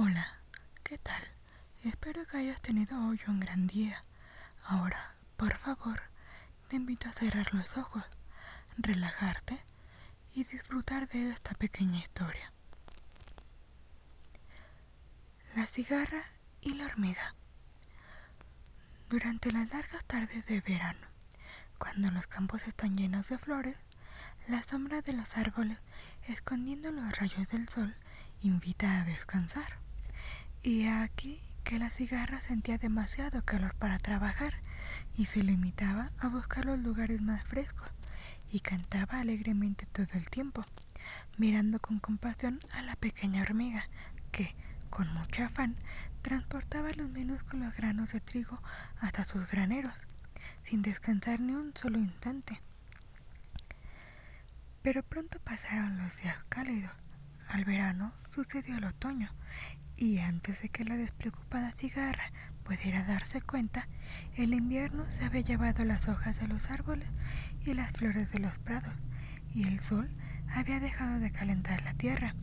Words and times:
Hola, 0.00 0.28
¿qué 0.84 0.96
tal? 0.96 1.20
Espero 1.82 2.24
que 2.24 2.36
hayas 2.36 2.60
tenido 2.62 2.96
hoy 3.08 3.20
un 3.26 3.40
gran 3.40 3.66
día. 3.66 4.00
Ahora, 4.62 5.16
por 5.36 5.56
favor, 5.58 6.00
te 6.68 6.76
invito 6.76 7.08
a 7.08 7.12
cerrar 7.12 7.52
los 7.52 7.76
ojos, 7.76 8.04
relajarte 8.76 9.60
y 10.34 10.44
disfrutar 10.44 11.08
de 11.08 11.30
esta 11.30 11.52
pequeña 11.54 11.98
historia. 11.98 12.52
La 15.56 15.66
cigarra 15.66 16.22
y 16.60 16.74
la 16.74 16.84
hormiga. 16.84 17.34
Durante 19.08 19.50
las 19.50 19.68
largas 19.70 20.04
tardes 20.04 20.46
de 20.46 20.60
verano, 20.60 21.08
cuando 21.76 22.12
los 22.12 22.28
campos 22.28 22.68
están 22.68 22.96
llenos 22.96 23.30
de 23.30 23.38
flores, 23.38 23.76
la 24.46 24.62
sombra 24.62 25.02
de 25.02 25.14
los 25.14 25.36
árboles, 25.36 25.78
escondiendo 26.28 26.92
los 26.92 27.18
rayos 27.18 27.48
del 27.48 27.68
sol, 27.68 27.96
invita 28.42 29.00
a 29.00 29.04
descansar. 29.04 29.87
Y 30.62 30.86
aquí 30.86 31.40
que 31.64 31.78
la 31.78 31.88
cigarra 31.90 32.40
sentía 32.40 32.78
demasiado 32.78 33.44
calor 33.44 33.74
para 33.76 33.98
trabajar 33.98 34.54
y 35.14 35.26
se 35.26 35.42
limitaba 35.42 36.10
a 36.18 36.28
buscar 36.28 36.64
los 36.64 36.78
lugares 36.78 37.20
más 37.20 37.44
frescos 37.44 37.88
y 38.50 38.60
cantaba 38.60 39.20
alegremente 39.20 39.86
todo 39.86 40.08
el 40.14 40.28
tiempo, 40.30 40.64
mirando 41.36 41.78
con 41.78 42.00
compasión 42.00 42.58
a 42.72 42.82
la 42.82 42.96
pequeña 42.96 43.42
hormiga 43.42 43.88
que, 44.32 44.54
con 44.90 45.12
mucho 45.14 45.44
afán, 45.44 45.76
transportaba 46.22 46.90
los 46.90 47.08
minúsculos 47.08 47.74
granos 47.76 48.12
de 48.12 48.20
trigo 48.20 48.60
hasta 49.00 49.24
sus 49.24 49.48
graneros, 49.48 49.94
sin 50.64 50.82
descansar 50.82 51.40
ni 51.40 51.54
un 51.54 51.72
solo 51.76 51.98
instante. 51.98 52.60
Pero 54.82 55.02
pronto 55.02 55.38
pasaron 55.40 55.98
los 55.98 56.20
días 56.20 56.38
cálidos. 56.48 56.92
Al 57.48 57.64
verano 57.64 58.12
sucedió 58.34 58.76
el 58.76 58.84
otoño, 58.84 59.30
y 59.98 60.18
antes 60.18 60.62
de 60.62 60.68
que 60.68 60.84
la 60.84 60.96
despreocupada 60.96 61.72
cigarra 61.72 62.30
pudiera 62.62 63.02
darse 63.02 63.42
cuenta, 63.42 63.88
el 64.36 64.54
invierno 64.54 65.04
se 65.18 65.24
había 65.24 65.40
llevado 65.40 65.84
las 65.84 66.08
hojas 66.08 66.38
de 66.38 66.46
los 66.46 66.70
árboles 66.70 67.08
y 67.64 67.74
las 67.74 67.90
flores 67.90 68.30
de 68.30 68.38
los 68.38 68.56
prados, 68.58 68.94
y 69.52 69.66
el 69.66 69.80
sol 69.80 70.08
había 70.54 70.78
dejado 70.78 71.18
de 71.18 71.32
calentar 71.32 71.82
la 71.82 71.94
tierra. 71.94 72.36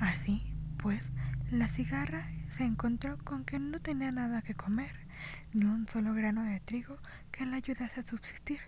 Así, 0.00 0.52
pues, 0.78 1.12
la 1.52 1.68
cigarra 1.68 2.28
se 2.48 2.64
encontró 2.64 3.18
con 3.18 3.44
que 3.44 3.60
no 3.60 3.78
tenía 3.80 4.10
nada 4.10 4.42
que 4.42 4.54
comer, 4.54 5.06
ni 5.52 5.66
un 5.66 5.86
solo 5.86 6.12
grano 6.12 6.42
de 6.42 6.58
trigo 6.58 6.98
que 7.30 7.46
la 7.46 7.56
ayudase 7.56 8.00
a 8.00 8.06
subsistir 8.06 8.58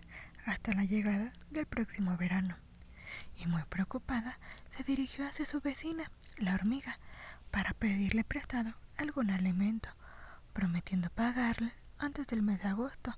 hasta 0.47 0.75
la 0.75 0.84
llegada 0.84 1.33
del 1.50 1.67
próximo 1.67 2.17
verano. 2.17 2.56
Y 3.39 3.47
muy 3.47 3.63
preocupada, 3.65 4.39
se 4.77 4.83
dirigió 4.85 5.27
hacia 5.27 5.47
su 5.47 5.61
vecina, 5.61 6.11
la 6.39 6.55
hormiga, 6.55 6.99
para 7.51 7.73
pedirle 7.75 8.25
prestado 8.25 8.75
algún 8.97 9.31
alimento, 9.31 9.89
prometiendo 10.53 11.11
pagarle 11.11 11.73
antes 11.99 12.27
del 12.27 12.43
mes 12.43 12.63
de 12.63 12.69
agosto 12.69 13.17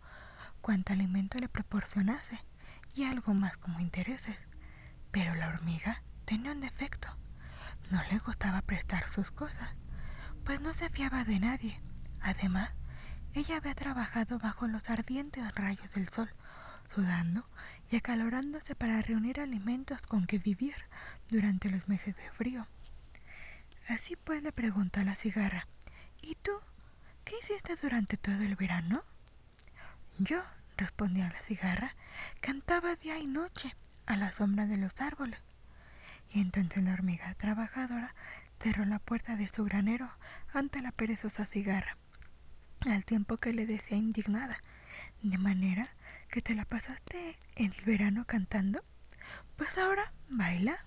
cuánto 0.60 0.92
alimento 0.92 1.38
le 1.38 1.48
proporcionase 1.48 2.42
y 2.94 3.04
algo 3.04 3.34
más 3.34 3.56
como 3.56 3.80
intereses. 3.80 4.36
Pero 5.10 5.34
la 5.34 5.48
hormiga 5.48 6.02
tenía 6.24 6.52
un 6.52 6.60
defecto. 6.60 7.08
No 7.90 8.02
le 8.10 8.18
gustaba 8.18 8.62
prestar 8.62 9.08
sus 9.08 9.30
cosas, 9.30 9.74
pues 10.44 10.60
no 10.60 10.72
se 10.72 10.88
fiaba 10.88 11.24
de 11.24 11.38
nadie. 11.38 11.80
Además, 12.22 12.70
ella 13.34 13.56
había 13.56 13.74
trabajado 13.74 14.38
bajo 14.38 14.66
los 14.66 14.88
ardientes 14.88 15.54
rayos 15.54 15.90
del 15.92 16.08
sol, 16.08 16.30
sudando 16.92 17.46
y 17.90 17.96
acalorándose 17.96 18.74
para 18.74 19.02
reunir 19.02 19.40
alimentos 19.40 20.00
con 20.02 20.26
que 20.26 20.38
vivir 20.38 20.74
durante 21.28 21.70
los 21.70 21.88
meses 21.88 22.16
de 22.16 22.30
frío. 22.32 22.66
Así 23.88 24.16
pues 24.16 24.42
le 24.42 24.52
preguntó 24.52 25.00
a 25.00 25.04
la 25.04 25.14
cigarra, 25.14 25.66
¿y 26.22 26.36
tú? 26.36 26.52
¿Qué 27.24 27.34
hiciste 27.38 27.76
durante 27.76 28.16
todo 28.16 28.42
el 28.42 28.56
verano? 28.56 29.04
Yo, 30.18 30.42
respondió 30.76 31.24
la 31.24 31.40
cigarra, 31.40 31.94
cantaba 32.40 32.96
día 32.96 33.18
y 33.18 33.26
noche 33.26 33.74
a 34.06 34.16
la 34.16 34.32
sombra 34.32 34.66
de 34.66 34.76
los 34.76 35.00
árboles. 35.00 35.40
Y 36.30 36.40
entonces 36.40 36.82
la 36.82 36.92
hormiga 36.92 37.34
trabajadora 37.34 38.14
cerró 38.60 38.84
la 38.84 38.98
puerta 38.98 39.36
de 39.36 39.48
su 39.48 39.64
granero 39.64 40.10
ante 40.52 40.80
la 40.80 40.92
perezosa 40.92 41.44
cigarra, 41.44 41.96
al 42.80 43.04
tiempo 43.04 43.36
que 43.36 43.52
le 43.52 43.66
decía 43.66 43.96
indignada, 43.96 44.62
de 45.22 45.38
manera 45.38 45.94
que 46.28 46.40
te 46.40 46.54
la 46.54 46.64
pasaste 46.64 47.38
en 47.56 47.72
el 47.72 47.84
verano 47.84 48.24
cantando, 48.26 48.84
pues 49.56 49.78
ahora 49.78 50.12
baila. 50.28 50.84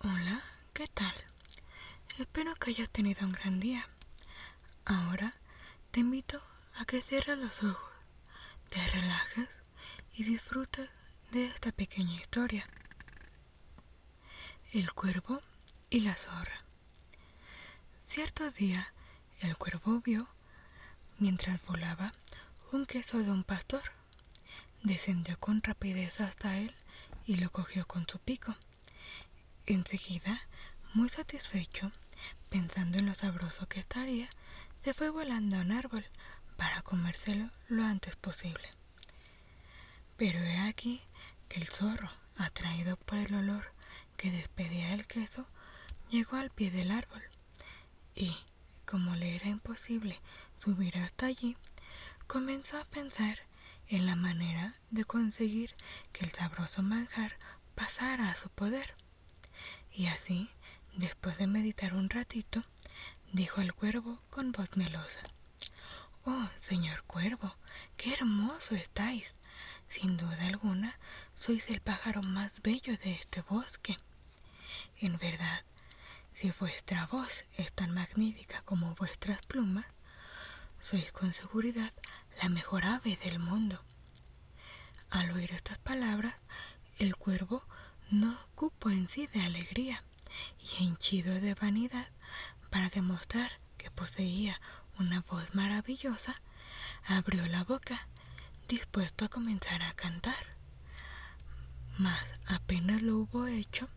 Hola, 0.00 0.42
¿qué 0.72 0.86
tal? 0.88 1.14
Espero 2.18 2.54
que 2.54 2.70
hayas 2.70 2.90
tenido 2.90 3.24
un 3.26 3.32
gran 3.32 3.60
día. 3.60 3.86
Ahora 4.84 5.34
te 5.90 6.00
invito 6.00 6.42
a 6.76 6.84
que 6.84 7.00
cierres 7.02 7.38
los 7.38 7.62
ojos, 7.62 7.92
te 8.70 8.80
relajes 8.90 9.48
y 10.14 10.24
disfrutes 10.24 10.90
de 11.30 11.46
esta 11.46 11.72
pequeña 11.72 12.14
historia. 12.14 12.68
El 14.72 14.92
cuervo 14.92 15.40
y 15.90 16.00
la 16.00 16.14
zorra. 16.14 16.64
Cierto 18.06 18.50
día, 18.50 18.92
el 19.40 19.56
cuervo 19.56 20.00
vio, 20.00 20.26
mientras 21.18 21.64
volaba, 21.66 22.12
un 22.72 22.86
queso 22.86 23.18
de 23.18 23.30
un 23.30 23.44
pastor. 23.44 23.82
Descendió 24.82 25.38
con 25.38 25.62
rapidez 25.62 26.20
hasta 26.20 26.58
él 26.58 26.74
y 27.26 27.36
lo 27.36 27.50
cogió 27.50 27.86
con 27.86 28.06
su 28.08 28.18
pico. 28.18 28.54
Enseguida, 29.66 30.38
muy 30.94 31.08
satisfecho, 31.08 31.92
pensando 32.48 32.98
en 32.98 33.06
lo 33.06 33.14
sabroso 33.14 33.66
que 33.68 33.80
estaría, 33.80 34.28
se 34.84 34.94
fue 34.94 35.10
volando 35.10 35.56
a 35.56 35.60
un 35.60 35.72
árbol 35.72 36.04
para 36.56 36.82
comérselo 36.82 37.50
lo 37.68 37.84
antes 37.84 38.16
posible. 38.16 38.68
Pero 40.16 40.38
he 40.38 40.58
aquí 40.60 41.02
que 41.48 41.60
el 41.60 41.66
zorro, 41.66 42.10
atraído 42.36 42.96
por 42.96 43.18
el 43.18 43.34
olor 43.34 43.72
que 44.16 44.30
despedía 44.30 44.92
el 44.92 45.06
queso, 45.06 45.46
llegó 46.10 46.36
al 46.36 46.50
pie 46.50 46.70
del 46.70 46.90
árbol 46.90 47.22
y, 48.14 48.34
como 48.88 49.14
le 49.16 49.36
era 49.36 49.48
imposible 49.48 50.18
subir 50.58 50.96
hasta 50.96 51.26
allí, 51.26 51.58
comenzó 52.26 52.78
a 52.78 52.84
pensar 52.86 53.38
en 53.88 54.06
la 54.06 54.16
manera 54.16 54.76
de 54.90 55.04
conseguir 55.04 55.74
que 56.12 56.24
el 56.24 56.32
sabroso 56.32 56.82
manjar 56.82 57.36
pasara 57.74 58.30
a 58.30 58.34
su 58.34 58.48
poder. 58.48 58.94
Y 59.92 60.06
así, 60.06 60.48
después 60.96 61.36
de 61.36 61.46
meditar 61.46 61.94
un 61.94 62.08
ratito, 62.08 62.64
dijo 63.32 63.60
el 63.60 63.74
cuervo 63.74 64.22
con 64.30 64.52
voz 64.52 64.74
melosa. 64.76 65.20
Oh, 66.24 66.48
señor 66.62 67.02
cuervo, 67.02 67.54
qué 67.98 68.14
hermoso 68.14 68.74
estáis. 68.74 69.24
Sin 69.88 70.16
duda 70.16 70.46
alguna, 70.46 70.98
sois 71.34 71.68
el 71.68 71.80
pájaro 71.80 72.22
más 72.22 72.62
bello 72.62 72.96
de 72.96 73.12
este 73.12 73.42
bosque. 73.42 73.98
En 74.98 75.18
verdad, 75.18 75.62
si 76.40 76.52
vuestra 76.60 77.06
voz 77.06 77.44
es 77.56 77.72
tan 77.72 77.92
magnífica 77.92 78.62
como 78.62 78.94
vuestras 78.94 79.44
plumas, 79.46 79.86
sois 80.80 81.10
con 81.10 81.34
seguridad 81.34 81.92
la 82.40 82.48
mejor 82.48 82.84
ave 82.84 83.18
del 83.24 83.40
mundo. 83.40 83.82
Al 85.10 85.32
oír 85.32 85.50
estas 85.50 85.78
palabras, 85.78 86.36
el 87.00 87.16
cuervo 87.16 87.66
no 88.10 88.38
cupo 88.54 88.88
en 88.90 89.08
sí 89.08 89.26
de 89.26 89.42
alegría 89.42 90.04
y 90.60 90.84
henchido 90.84 91.34
de 91.40 91.54
vanidad 91.54 92.06
para 92.70 92.88
demostrar 92.88 93.50
que 93.76 93.90
poseía 93.90 94.60
una 94.96 95.22
voz 95.22 95.56
maravillosa, 95.56 96.40
abrió 97.04 97.44
la 97.46 97.64
boca 97.64 98.06
dispuesto 98.68 99.24
a 99.24 99.28
comenzar 99.28 99.82
a 99.82 99.92
cantar. 99.94 100.56
Mas 101.96 102.24
apenas 102.46 103.02
lo 103.02 103.16
hubo 103.16 103.48
hecho, 103.48 103.88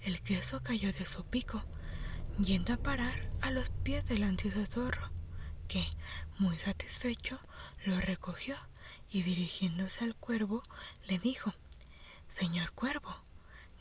el 0.00 0.20
queso 0.20 0.62
cayó 0.64 0.92
de 0.92 1.06
su 1.06 1.24
pico, 1.24 1.62
yendo 2.38 2.74
a 2.74 2.76
parar 2.76 3.28
a 3.40 3.50
los 3.50 3.70
pies 3.70 4.06
del 4.06 4.22
ansioso 4.22 4.66
zorro, 4.66 5.10
que, 5.68 5.86
muy 6.38 6.58
satisfecho, 6.58 7.38
lo 7.84 8.00
recogió 8.00 8.56
y 9.10 9.22
dirigiéndose 9.22 10.04
al 10.04 10.14
cuervo 10.14 10.62
le 11.06 11.18
dijo, 11.18 11.54
Señor 12.38 12.72
cuervo, 12.72 13.26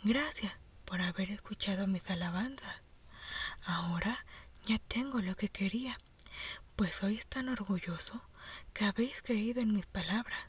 Gracias 0.07 0.53
por 0.85 1.01
haber 1.01 1.31
escuchado 1.31 1.87
mis 1.87 2.07
alabanzas. 2.11 2.75
Ahora 3.65 4.23
ya 4.67 4.77
tengo 4.77 5.19
lo 5.19 5.35
que 5.35 5.49
quería, 5.49 5.97
pues 6.75 6.93
sois 6.93 7.25
tan 7.25 7.49
orgulloso 7.49 8.21
que 8.71 8.85
habéis 8.85 9.23
creído 9.23 9.61
en 9.61 9.73
mis 9.73 9.87
palabras. 9.87 10.39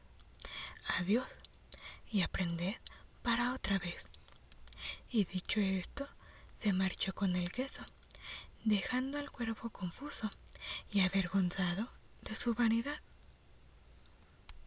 Adiós 0.99 1.27
y 2.11 2.21
aprended 2.21 2.75
para 3.23 3.55
otra 3.55 3.79
vez. 3.79 3.97
Y 5.09 5.25
dicho 5.25 5.59
esto, 5.59 6.07
se 6.61 6.75
marchó 6.75 7.15
con 7.15 7.35
el 7.35 7.51
queso, 7.51 7.83
dejando 8.67 9.19
al 9.19 9.31
cuervo 9.31 9.71
confuso 9.71 10.29
y 10.91 10.99
avergonzado 10.99 11.89
de 12.23 12.35
su 12.35 12.53
vanidad. 12.53 13.01